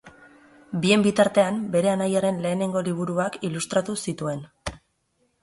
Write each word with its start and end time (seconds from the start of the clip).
Bien 0.85 1.03
bitartean, 1.07 1.59
bere 1.75 1.91
anaiaren 1.91 2.41
lehenengo 2.47 2.83
liburuak 2.89 3.39
ilustratu 3.51 3.99
zituen. 4.09 4.43